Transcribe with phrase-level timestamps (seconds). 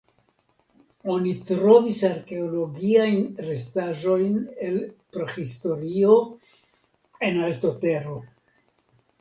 [1.15, 4.39] Oni trovis arkeologiajn restaĵojn
[4.69, 4.81] el
[5.19, 6.19] Prahistorio
[7.31, 8.19] en Altotero.